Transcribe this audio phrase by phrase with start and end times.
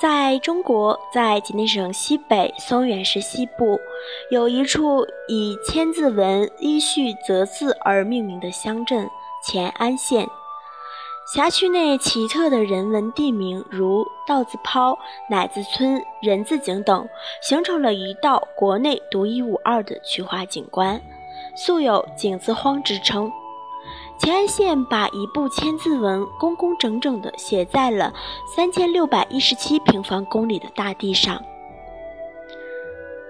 [0.00, 3.78] 在中国，在吉林省西北松原市西部，
[4.30, 9.06] 有一处以千字文依序择字而命名的乡镇——
[9.44, 10.26] 乾安县。
[11.34, 14.98] 辖区内奇特的人文地名，如道字泡、
[15.28, 17.06] 奶子村、人字井等，
[17.42, 20.98] 形成了一道国内独一无二的曲画景观，
[21.54, 23.30] 素有“井字荒”之称。
[24.22, 28.12] 乾安县把一部千字文工工整整地写在了
[28.46, 31.42] 三千六百一十七平方公里的大地上。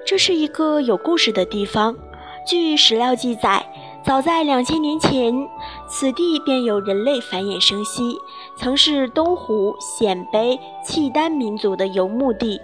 [0.04, 1.96] 这是一个有故事的地方。
[2.44, 3.64] 据史料记载，
[4.02, 5.32] 早在两千年前，
[5.88, 8.16] 此地便有人类繁衍生息，
[8.56, 12.60] 曾是东湖、鲜卑、契丹民族的游牧地。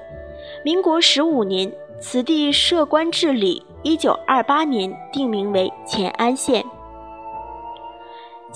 [0.65, 6.65] 民国十五年，此地设官治理，一九二八年定名为乾安县。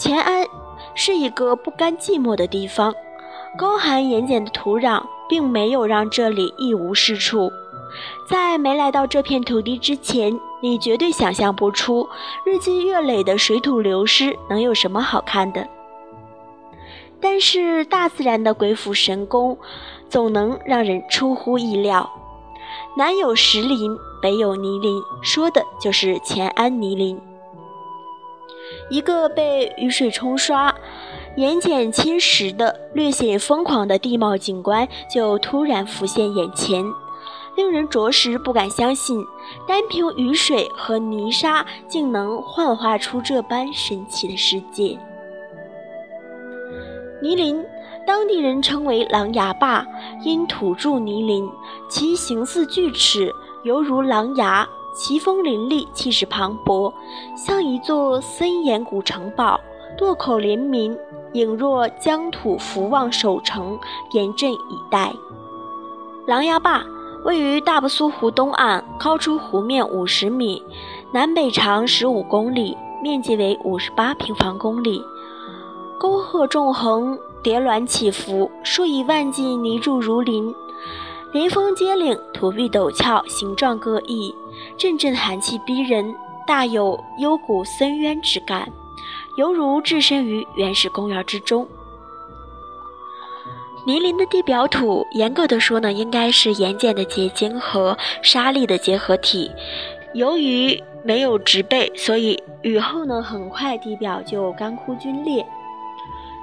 [0.03, 0.47] 乾安
[0.95, 2.95] 是一个不甘寂寞的地方，
[3.59, 7.53] 高寒盐碱的土壤并没有让这里一无是处。
[8.27, 12.09] 在没来到这片土地之前，你绝对想象不出
[12.47, 15.69] 日积月累的水土流失能有什么好看的。
[17.21, 19.59] 但是大自然的鬼斧神工，
[20.09, 22.11] 总能让人出乎意料。
[22.97, 27.21] 南有石林，北有泥林，说的就是乾安泥林。
[28.91, 30.75] 一个被雨水冲刷、
[31.37, 36.85] 盐碱侵蚀的略显疯狂的地貌景观就突然浮现眼前，
[37.57, 39.25] 令人着实不敢相信，
[39.67, 44.99] 单凭雨水和泥沙竟能幻化出这般神奇的世界。
[47.23, 47.65] 泥林，
[48.07, 49.87] 当地人称为“狼牙坝”，
[50.25, 51.49] 因土筑泥林，
[51.89, 53.33] 其形似锯齿，
[53.63, 54.69] 犹如狼牙。
[54.93, 56.93] 奇峰林立，气势磅礴，
[57.37, 59.59] 像一座森严古城堡，
[59.99, 60.97] 垛口连绵，
[61.33, 63.79] 影若疆土福旺守城，
[64.13, 64.59] 严阵以
[64.91, 65.13] 待。
[66.27, 66.85] 狼牙坝
[67.25, 70.63] 位于大布苏湖东岸，高出湖面五十米，
[71.13, 75.03] 南北长十五公里，面积为五十八平方公里。
[75.99, 80.55] 沟壑纵横，叠峦起伏，数以万计泥柱如林，
[81.33, 84.35] 林峰接岭，土壁陡峭，形状各异。
[84.81, 86.15] 阵阵寒气逼人，
[86.47, 88.67] 大有幽谷森渊之感，
[89.37, 91.69] 犹如置身于原始公园之中。
[93.85, 99.51] 泥林的地表土，严格的说呢，应该是盐碱的结晶和沙砾的结合体。
[100.15, 105.45] 由于没有植被，所以雨后呢，很快地表就干枯龟裂。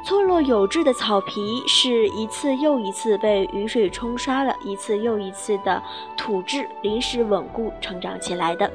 [0.08, 5.84] 错落有致的草皮是一次又一次被雨水冲刷了，一次又一次的
[6.16, 8.72] 土质临时稳固成长起来的。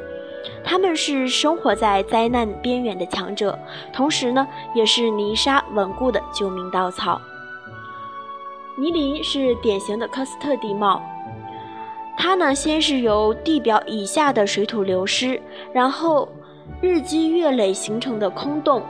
[0.63, 3.59] 他们是生活在灾难边缘的强者，
[3.95, 7.19] 同时呢，也是泥沙稳固的救命稻草。
[8.77, 11.01] 泥林是典型的喀斯特地貌，
[12.15, 15.41] 它呢，先是由地表以下的水土流失，
[15.73, 16.29] 然后
[16.83, 18.83] 日积月累形成的空洞。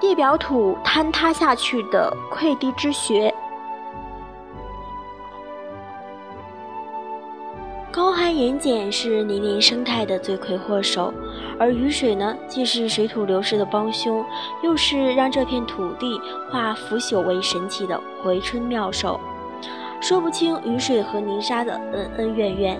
[0.00, 3.34] 地表土坍塌下去的溃堤之穴，
[7.90, 11.12] 高寒盐碱是泥泞生态的罪魁祸首，
[11.58, 14.24] 而雨水呢，既是水土流失的帮凶，
[14.62, 16.20] 又是让这片土地
[16.50, 19.18] 化腐朽为神奇的回春妙手。
[19.98, 22.78] 说不清雨水和泥沙的恩恩怨怨。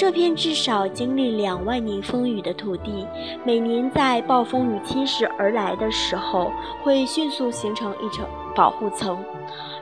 [0.00, 3.06] 这片至少经历两万年风雨的土地，
[3.44, 6.50] 每年在暴风雨侵蚀而来的时候，
[6.82, 8.24] 会迅速形成一层
[8.56, 9.22] 保护层，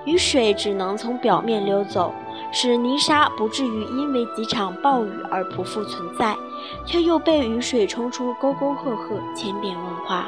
[0.05, 2.13] 雨水只能从表面流走，
[2.51, 6.35] 使泥沙不至于因为几场暴雨而不复存在，
[6.85, 10.27] 却又被雨水冲出沟沟壑壑，千变万化，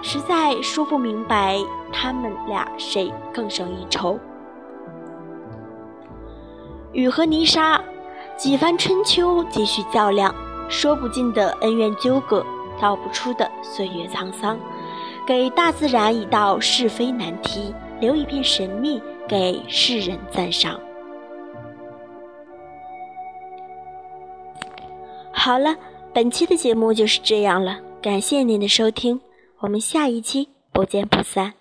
[0.00, 1.58] 实在说不明白
[1.92, 4.16] 他们俩谁更胜一筹。
[6.92, 7.82] 雨和泥沙。
[8.36, 10.34] 几番春秋继续较量，
[10.68, 12.44] 说不尽的恩怨纠葛，
[12.80, 14.58] 道不出的岁月沧桑，
[15.26, 20.78] 给大自然一道是非难题，留一片神秘给世人赞赏。
[25.32, 25.76] 好了，
[26.12, 29.20] 本期的节目就是这样了，感谢您的收听，
[29.60, 31.54] 我们下一期不见不散。